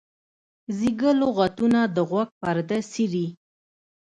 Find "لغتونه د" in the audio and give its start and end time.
1.21-1.97